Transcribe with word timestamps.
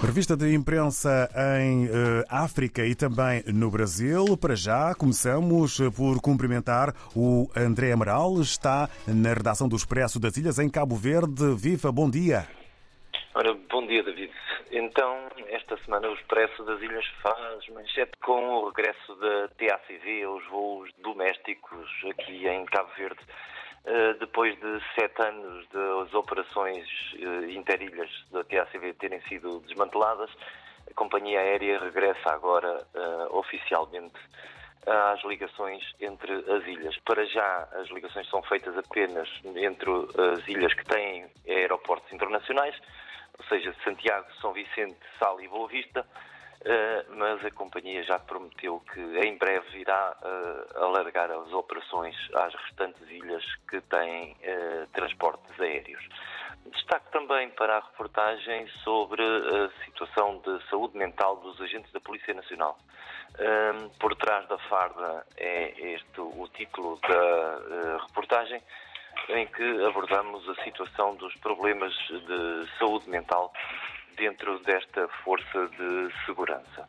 Revista 0.00 0.36
de 0.36 0.54
imprensa 0.54 1.28
em 1.60 1.86
uh, 1.86 2.24
África 2.30 2.86
e 2.86 2.94
também 2.94 3.42
no 3.52 3.70
Brasil. 3.70 4.36
Para 4.36 4.54
já, 4.54 4.94
começamos 4.94 5.80
por 5.96 6.20
cumprimentar 6.20 6.94
o 7.16 7.50
André 7.56 7.92
Amaral, 7.92 8.40
está 8.40 8.88
na 9.06 9.34
redação 9.34 9.68
do 9.68 9.76
Expresso 9.76 10.20
das 10.20 10.36
Ilhas 10.36 10.58
em 10.58 10.70
Cabo 10.70 10.94
Verde. 10.94 11.54
Viva, 11.56 11.90
bom 11.90 12.08
dia. 12.08 12.46
Ora, 13.34 13.52
bom 13.68 13.86
dia, 13.86 14.02
David. 14.02 14.32
Então, 14.70 15.28
esta 15.48 15.76
semana 15.84 16.08
o 16.08 16.14
Expresso 16.14 16.64
das 16.64 16.80
Ilhas 16.80 17.06
faz 17.22 17.68
manchete 17.68 18.12
com 18.22 18.40
o 18.40 18.68
regresso 18.68 19.14
da 19.16 19.48
TACV 19.48 20.22
aos 20.22 20.46
voos 20.46 20.90
domésticos 21.02 21.88
aqui 22.10 22.46
em 22.46 22.64
Cabo 22.66 22.90
Verde. 22.96 23.20
Eh, 23.84 24.14
depois 24.20 24.58
de 24.58 24.80
sete 24.94 25.22
anos 25.22 25.66
das 25.68 26.12
operações 26.12 26.86
eh, 27.14 27.52
interilhas 27.52 28.10
da 28.30 28.44
TACV 28.44 28.92
terem 28.94 29.20
sido 29.22 29.60
desmanteladas, 29.60 30.30
a 30.90 30.94
companhia 30.94 31.40
aérea 31.40 31.78
regressa 31.78 32.30
agora 32.30 32.84
uh, 32.94 33.36
oficialmente 33.36 34.18
às 34.86 35.22
ligações 35.24 35.82
entre 36.00 36.32
as 36.32 36.66
ilhas. 36.66 36.96
Para 37.04 37.26
já, 37.26 37.68
as 37.72 37.88
ligações 37.90 38.28
são 38.30 38.42
feitas 38.42 38.76
apenas 38.76 39.28
entre 39.44 39.90
as 40.32 40.48
ilhas 40.48 40.72
que 40.72 40.84
têm 40.86 41.26
aeroportos 41.46 42.10
internacionais, 42.10 42.74
ou 43.38 43.44
seja, 43.44 43.74
Santiago, 43.84 44.26
São 44.40 44.54
Vicente, 44.54 44.98
Sal 45.18 45.38
e 45.42 45.48
Boa 45.48 45.68
Vista, 45.68 46.06
eh, 46.70 47.06
mas 47.16 47.42
a 47.46 47.50
companhia 47.50 48.02
já 48.02 48.18
prometeu 48.18 48.78
que 48.92 49.00
em 49.00 49.38
breve 49.38 49.78
irá 49.78 50.14
uh, 50.20 50.84
alargar 50.84 51.30
as 51.30 51.50
operações 51.50 52.14
às 52.34 52.54
restantes 52.54 53.00
ilhas 53.08 53.42
que 53.70 53.80
têm 53.80 54.32
uh, 54.32 54.86
transportes 54.92 55.58
aéreos. 55.58 56.06
Destaque 56.66 57.10
também 57.10 57.48
para 57.52 57.78
a 57.78 57.80
reportagem 57.80 58.68
sobre 58.84 59.22
a 59.22 59.84
situação 59.86 60.42
de 60.44 60.62
saúde 60.68 60.98
mental 60.98 61.36
dos 61.36 61.58
agentes 61.62 61.90
da 61.90 62.00
Polícia 62.00 62.34
Nacional. 62.34 62.76
por 63.98 64.14
trás 64.16 64.46
da 64.48 64.58
farda 64.68 65.24
é 65.38 65.94
este 65.94 66.20
o 66.20 66.46
título 66.52 67.00
da 67.00 67.96
reportagem 68.06 68.62
em 69.30 69.46
que 69.46 69.84
abordamos 69.86 70.46
a 70.50 70.62
situação 70.64 71.14
dos 71.14 71.34
problemas 71.36 71.94
de 72.08 72.78
saúde 72.78 73.08
mental 73.08 73.52
dentro 74.18 74.58
desta 74.60 75.08
força 75.24 75.68
de 75.68 76.26
segurança. 76.26 76.86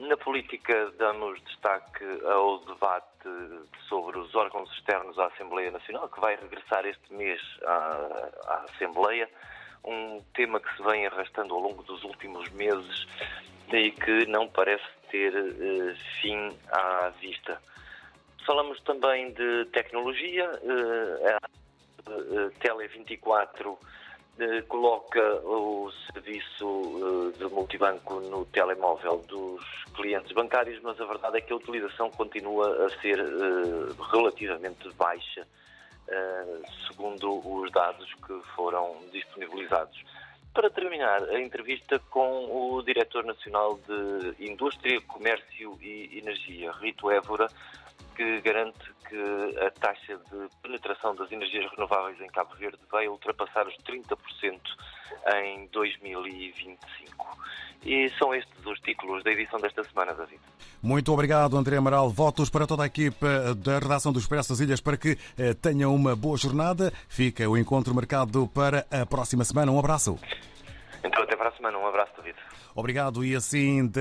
Na 0.00 0.16
política, 0.16 0.92
damos 0.98 1.42
destaque 1.42 2.04
ao 2.24 2.58
debate 2.60 3.28
sobre 3.88 4.18
os 4.18 4.32
órgãos 4.34 4.70
externos 4.72 5.18
à 5.18 5.26
Assembleia 5.26 5.70
Nacional, 5.70 6.08
que 6.08 6.20
vai 6.20 6.36
regressar 6.36 6.86
este 6.86 7.12
mês 7.12 7.40
à, 7.64 8.30
à 8.46 8.66
Assembleia, 8.70 9.28
um 9.84 10.22
tema 10.34 10.60
que 10.60 10.76
se 10.76 10.82
vem 10.84 11.06
arrastando 11.06 11.54
ao 11.54 11.60
longo 11.60 11.82
dos 11.82 12.04
últimos 12.04 12.48
meses 12.50 13.06
e 13.72 13.90
que 13.90 14.26
não 14.26 14.46
parece 14.48 14.84
ter 15.10 15.34
uh, 15.34 15.96
fim 16.20 16.56
à 16.70 17.10
vista. 17.20 17.60
Falamos 18.46 18.80
também 18.82 19.32
de 19.32 19.64
tecnologia. 19.66 20.50
Uh, 20.62 21.28
a 21.28 22.10
uh, 22.10 22.50
Tele 22.60 22.88
24 22.88 23.78
eh, 23.80 23.86
coloca 24.68 25.20
o 25.44 25.90
serviço 26.12 27.32
eh, 27.34 27.38
de 27.38 27.52
multibanco 27.52 28.20
no 28.20 28.44
telemóvel 28.46 29.18
dos 29.28 29.62
clientes 29.94 30.32
bancários, 30.32 30.80
mas 30.82 31.00
a 31.00 31.04
verdade 31.04 31.38
é 31.38 31.40
que 31.40 31.52
a 31.52 31.56
utilização 31.56 32.10
continua 32.10 32.86
a 32.86 33.00
ser 33.00 33.18
eh, 33.18 33.92
relativamente 34.10 34.88
baixa, 34.94 35.46
segundo 36.88 37.40
os 37.48 37.70
dados 37.70 38.12
que 38.26 38.38
foram 38.54 38.98
disponibilizados. 39.12 40.02
Para 40.52 40.68
terminar 40.68 41.22
a 41.22 41.40
entrevista 41.40 41.98
com 42.10 42.74
o 42.76 42.82
Diretor 42.82 43.24
Nacional 43.24 43.78
de 43.86 44.50
Indústria, 44.50 45.00
Comércio 45.02 45.78
e 45.80 46.18
Energia, 46.18 46.72
Rito 46.72 47.10
Évora, 47.10 47.48
que 48.14 48.40
garante 48.40 48.78
que 49.08 49.64
a 49.66 49.70
taxa 49.70 50.16
de 50.16 50.48
penetração 50.62 51.14
das 51.14 51.30
energias 51.30 51.70
renováveis 51.70 52.20
em 52.20 52.28
Cabo 52.28 52.54
Verde 52.56 52.78
vai 52.90 53.08
ultrapassar 53.08 53.66
os 53.66 53.74
30% 53.78 54.60
em 55.44 55.66
2025. 55.66 57.38
E 57.84 58.08
são 58.18 58.34
estes 58.34 58.64
os 58.64 58.78
títulos 58.80 59.24
da 59.24 59.32
edição 59.32 59.60
desta 59.60 59.82
semana, 59.84 60.14
David. 60.14 60.40
Muito 60.82 61.12
obrigado, 61.12 61.56
André 61.56 61.76
Amaral. 61.76 62.08
Votos 62.08 62.48
para 62.48 62.66
toda 62.66 62.84
a 62.84 62.86
equipa 62.86 63.54
da 63.56 63.78
redação 63.78 64.12
do 64.12 64.18
Expresso 64.18 64.50
das 64.50 64.60
Ilhas 64.60 64.80
para 64.80 64.96
que 64.96 65.18
eh, 65.36 65.52
tenham 65.54 65.94
uma 65.94 66.14
boa 66.14 66.36
jornada. 66.36 66.92
Fica 67.08 67.48
o 67.48 67.58
encontro 67.58 67.94
marcado 67.94 68.48
para 68.48 68.86
a 68.90 69.04
próxima 69.04 69.44
semana. 69.44 69.72
Um 69.72 69.78
abraço. 69.78 70.18
Para 71.42 71.50
a 71.50 71.56
semana. 71.56 71.76
Um 71.76 71.88
abraço, 71.88 72.12
David. 72.16 72.36
Obrigado. 72.72 73.24
E 73.24 73.34
assim, 73.34 73.84
de, 73.88 74.00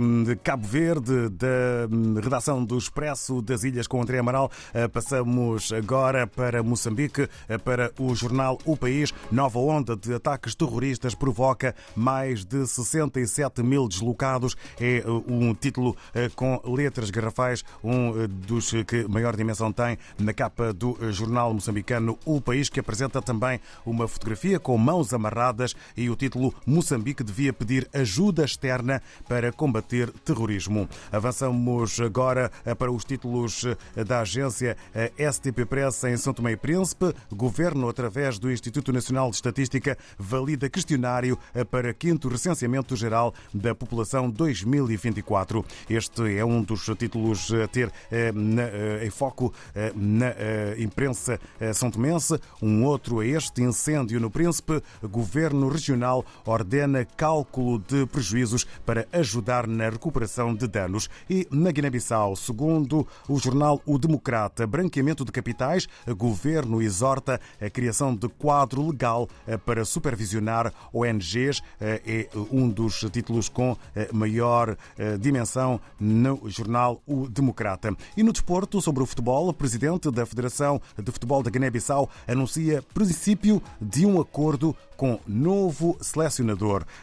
hum, 0.00 0.24
de, 0.24 0.34
Cabo 0.34 0.66
Verde, 0.66 1.28
da 1.28 1.86
hum, 1.88 2.14
redação 2.20 2.64
do 2.64 2.76
Expresso 2.76 3.40
das 3.40 3.62
Ilhas 3.62 3.86
com 3.86 4.02
André 4.02 4.18
Amaral, 4.18 4.50
eh, 4.74 4.88
passamos 4.88 5.72
agora 5.72 6.26
para 6.26 6.64
Moçambique, 6.64 7.28
eh, 7.48 7.58
para 7.58 7.92
o 7.96 8.12
jornal 8.12 8.58
O 8.64 8.76
País. 8.76 9.14
Nova 9.30 9.60
onda 9.60 9.94
de 9.94 10.12
ataques 10.12 10.56
terroristas 10.56 11.14
provoca 11.14 11.76
mais 11.94 12.44
de 12.44 12.66
67 12.66 13.62
mil 13.62 13.86
deslocados. 13.86 14.56
É 14.80 14.96
eh, 14.96 15.04
um 15.28 15.54
título 15.54 15.96
com 16.34 16.60
letras 16.64 17.08
garrafais, 17.08 17.64
um 17.84 18.26
dos 18.26 18.72
que 18.88 19.06
maior 19.08 19.36
dimensão 19.36 19.72
tem 19.72 19.96
na 20.18 20.34
capa 20.34 20.72
do 20.72 20.98
jornal 21.12 21.54
moçambicano 21.54 22.18
O 22.24 22.40
País, 22.40 22.68
que 22.68 22.80
apresenta 22.80 23.22
também 23.22 23.60
uma 23.86 24.08
fotografia 24.08 24.58
com 24.58 24.76
mãos 24.76 25.14
amarradas 25.14 25.76
e 25.96 26.10
o 26.10 26.16
título 26.16 26.52
Moçambique 26.66 27.22
devia 27.22 27.52
pedir 27.52 27.88
ajuda 27.92 28.44
externa 28.44 29.02
para 29.28 29.52
combater 29.52 30.10
terrorismo. 30.24 30.88
Avançamos 31.12 32.00
agora 32.00 32.50
para 32.78 32.90
os 32.90 33.04
títulos 33.04 33.64
da 34.06 34.20
agência 34.20 34.76
STP 35.18 35.64
Press 35.66 36.04
em 36.04 36.16
São 36.16 36.32
Tomé 36.32 36.52
e 36.52 36.56
Príncipe. 36.56 37.14
Governo, 37.32 37.88
através 37.88 38.38
do 38.38 38.50
Instituto 38.50 38.92
Nacional 38.92 39.30
de 39.30 39.36
Estatística, 39.36 39.96
valida 40.18 40.68
questionário 40.68 41.38
para 41.70 41.92
quinto 41.92 42.28
recenseamento 42.28 42.96
geral 42.96 43.34
da 43.52 43.74
população 43.74 44.30
2024. 44.30 45.64
Este 45.88 46.36
é 46.36 46.44
um 46.44 46.62
dos 46.62 46.84
títulos 46.98 47.52
a 47.52 47.68
ter 47.68 47.90
eh, 48.10 48.32
eh, 48.32 49.06
em 49.06 49.10
foco 49.10 49.52
eh, 49.74 49.92
na 49.94 50.34
imprensa 50.78 51.38
são 51.74 51.90
tomense. 51.90 52.38
Um 52.62 52.84
outro 52.84 53.22
é 53.22 53.28
este, 53.28 53.62
incêndio 53.62 54.20
no 54.20 54.30
Príncipe. 54.30 54.82
Governo 55.02 55.68
regional 55.68 56.24
ordena 56.54 57.04
cálculo 57.04 57.78
de 57.78 58.06
prejuízos 58.06 58.66
para 58.86 59.06
ajudar 59.12 59.66
na 59.66 59.88
recuperação 59.88 60.54
de 60.54 60.66
danos. 60.66 61.10
E 61.28 61.46
na 61.50 61.70
Guiné-Bissau, 61.70 62.36
segundo 62.36 63.06
o 63.28 63.38
jornal 63.38 63.80
O 63.84 63.98
Democrata, 63.98 64.66
branqueamento 64.66 65.24
de 65.24 65.32
capitais, 65.32 65.88
governo 66.16 66.80
exorta 66.80 67.40
a 67.60 67.68
criação 67.68 68.14
de 68.14 68.28
quadro 68.28 68.86
legal 68.86 69.28
eh, 69.46 69.56
para 69.56 69.84
supervisionar 69.84 70.72
ONGs. 70.92 71.62
Eh, 71.80 72.02
é 72.06 72.28
um 72.50 72.68
dos 72.68 73.00
títulos 73.12 73.48
com 73.48 73.76
eh, 73.94 74.08
maior 74.12 74.76
dimensão 75.20 75.80
no 75.98 76.40
jornal 76.48 77.02
O 77.06 77.28
Democrata. 77.28 77.94
E 78.16 78.22
no 78.22 78.32
desporto, 78.32 78.80
sobre 78.80 79.02
o 79.02 79.06
futebol, 79.06 79.48
o 79.48 79.52
presidente 79.52 80.10
da 80.10 80.24
Federação 80.24 80.80
de 80.96 81.10
Futebol 81.10 81.42
da 81.42 81.50
Guiné-Bissau 81.50 82.08
anuncia 82.26 82.82
princípio 82.94 83.62
de 83.80 84.06
um 84.06 84.20
acordo 84.20 84.74
com 84.96 85.18
novo 85.26 85.96
selecionador. 86.00 86.33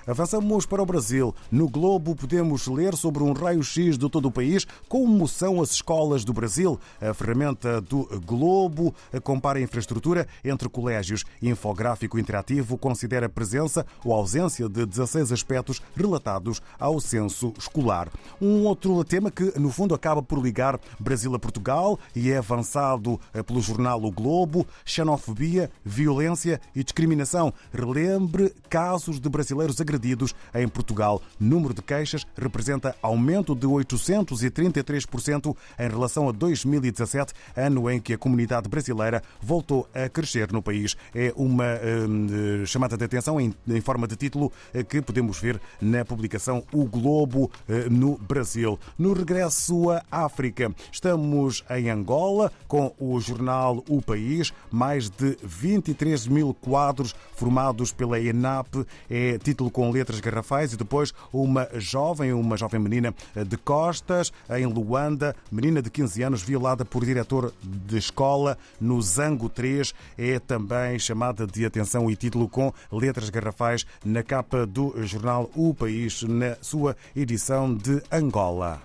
Avançamos 0.06 0.66
para 0.66 0.82
o 0.82 0.86
Brasil. 0.86 1.34
No 1.52 1.70
Globo 1.70 2.16
podemos 2.16 2.68
ler 2.68 2.96
sobre 2.96 3.24
um 3.24 3.34
raio-x 3.34 3.98
de 3.98 4.10
todo 4.10 4.28
o 4.28 4.32
país 4.32 4.66
como 4.90 5.28
são 5.28 5.62
as 5.62 5.72
escolas 5.72 6.26
do 6.26 6.34
Brasil. 6.34 6.80
A 7.00 7.14
ferramenta 7.14 7.80
do 7.80 8.08
Globo 8.26 8.94
compara 9.24 9.60
a 9.60 9.62
infraestrutura 9.62 10.28
entre 10.44 10.68
colégios. 10.68 11.24
Infográfico 11.42 12.20
interativo 12.20 12.78
considera 12.78 13.28
a 13.28 13.30
presença 13.30 13.86
ou 14.04 14.14
ausência 14.14 14.68
de 14.68 14.86
16 14.86 15.32
aspectos 15.32 15.82
relatados 15.96 16.62
ao 16.80 17.00
censo 17.00 17.54
escolar. 17.58 18.10
Um 18.42 18.66
outro 18.66 19.04
tema 19.04 19.32
que, 19.32 19.58
no 19.60 19.72
fundo, 19.72 19.96
acaba 19.96 20.22
por 20.22 20.40
ligar 20.40 20.80
Brasil 21.00 21.34
a 21.36 21.40
Portugal 21.40 22.00
e 22.16 22.32
é 22.32 22.38
avançado 22.38 23.20
pelo 23.46 23.62
jornal 23.62 24.04
O 24.04 24.12
Globo: 24.12 24.66
xenofobia, 24.84 25.70
violência 25.84 26.60
e 26.76 26.84
discriminação 26.84 27.54
relembre 27.74 28.54
casos 28.70 29.20
de 29.22 29.30
brasileiros 29.30 29.80
agredidos 29.80 30.34
em 30.54 30.68
Portugal. 30.68 31.22
Número 31.40 31.74
de 31.74 31.82
queixas 31.82 32.26
representa 32.36 32.96
aumento 33.02 33.56
de 33.56 33.68
833% 33.68 35.56
em 35.80 35.90
relação 35.90 36.28
a 36.28 36.32
2017, 36.32 37.34
ano 37.56 37.90
em 37.90 38.00
que 38.00 38.14
a 38.14 38.18
comunidade 38.18 38.68
brasileira 38.68 39.22
voltou 39.42 39.88
a 39.94 40.10
crescer 40.10 40.52
no 40.52 40.62
país. 40.62 40.96
É 41.14 41.32
uma 41.36 41.66
hum, 42.08 42.66
chamada 42.66 42.98
de 42.98 43.04
atenção 43.04 43.40
em, 43.40 43.54
em, 43.68 43.82
forma 43.82 44.08
de 44.08 44.16
título 44.16 44.52
eh, 44.74 44.84
que 44.84 45.02
podemos 45.02 45.40
ver 45.40 45.60
na 45.80 46.04
publicação 46.04 46.64
O 46.72 46.86
Globo 46.86 47.52
eh, 47.68 47.88
no 47.90 48.18
Brasil. 48.18 48.80
No 48.98 49.14
regresso 49.14 49.92
à 49.92 50.04
África, 50.12 50.74
estamos 50.92 51.64
em 51.70 51.90
Angola 51.90 52.52
com 52.68 52.94
o 53.00 53.20
jornal 53.20 53.84
O 53.88 54.02
País, 54.02 54.54
mais 54.72 55.10
de 55.10 55.38
23 55.44 56.28
mil 56.28 56.54
quadros 56.54 57.14
formados 57.36 57.92
pela 57.92 58.20
ENAP 58.20 58.86
é 59.12 59.38
título 59.38 59.70
com 59.70 59.92
letras 59.92 60.22
garrafais 60.22 60.72
e 60.72 60.78
depois 60.78 61.14
uma 61.34 61.68
jovem, 61.74 62.32
uma 62.32 62.56
jovem 62.56 62.80
menina 62.80 63.14
de 63.46 63.58
costas 63.58 64.32
em 64.50 64.66
Luanda, 64.66 65.36
menina 65.52 65.82
de 65.82 65.90
15 65.90 66.24
anos 66.24 66.42
violada 66.42 66.86
por 66.86 67.04
diretor 67.04 67.54
de 67.62 67.98
escola 67.98 68.58
no 68.80 69.02
Zango 69.02 69.50
3 69.50 69.94
é 70.18 70.40
também 70.40 70.98
chamada 70.98 71.46
de 71.46 71.66
atenção 71.66 72.10
e 72.10 72.16
título 72.16 72.48
com 72.48 72.74
letras 72.92 73.30
garrafais 73.30 73.86
na 74.06 74.24
capa 74.24 74.66
do 74.66 74.94
jornal 75.06 75.52
O 75.56 75.74
País 75.74 76.24
na 76.24 76.56
sua 76.62 76.96
edição 77.14 77.76
de 77.76 78.02
Angola. 78.10 78.82